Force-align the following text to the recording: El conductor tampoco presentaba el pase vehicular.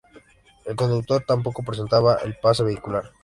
El 0.65 0.75
conductor 0.75 1.23
tampoco 1.27 1.61
presentaba 1.61 2.15
el 2.25 2.35
pase 2.41 2.63
vehicular. 2.63 3.11